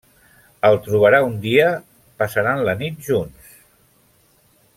El 0.69 0.77
trobarà 0.87 1.19
un 1.27 1.35
dia, 1.43 1.67
passaran 2.23 2.65
la 2.71 2.75
nit 2.83 2.99
junts. 3.11 3.55